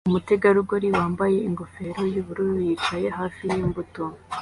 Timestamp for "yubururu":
2.13-2.55